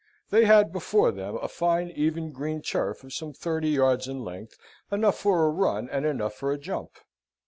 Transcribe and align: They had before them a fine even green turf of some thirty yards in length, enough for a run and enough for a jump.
They 0.31 0.45
had 0.45 0.73
before 0.73 1.11
them 1.11 1.35
a 1.43 1.47
fine 1.47 1.91
even 1.91 2.31
green 2.31 2.63
turf 2.63 3.03
of 3.03 3.13
some 3.13 3.33
thirty 3.33 3.69
yards 3.69 4.07
in 4.07 4.23
length, 4.23 4.57
enough 4.91 5.19
for 5.19 5.45
a 5.45 5.49
run 5.51 5.87
and 5.91 6.07
enough 6.07 6.33
for 6.33 6.51
a 6.51 6.57
jump. 6.57 6.93